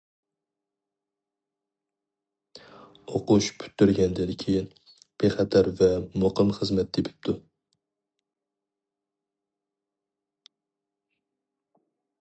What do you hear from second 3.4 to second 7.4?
پۈتتۈرگەندىن كېيىن، بىخەتەر ۋە مۇقىم خىزمەت تېپىپتۇ.